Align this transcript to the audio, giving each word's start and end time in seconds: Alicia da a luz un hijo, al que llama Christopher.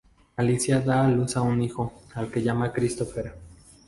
Alicia 0.37 0.79
da 0.81 1.03
a 1.05 1.07
luz 1.07 1.35
un 1.35 1.61
hijo, 1.61 1.93
al 2.15 2.31
que 2.31 2.41
llama 2.41 2.73
Christopher. 2.73 3.35